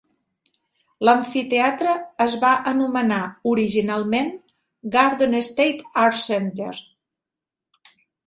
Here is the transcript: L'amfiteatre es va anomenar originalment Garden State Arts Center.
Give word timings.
L'amfiteatre 1.07 1.91
es 2.25 2.37
va 2.43 2.53
anomenar 2.71 3.19
originalment 3.51 4.33
Garden 4.97 5.37
State 5.51 5.95
Arts 6.07 6.23
Center. 6.31 6.73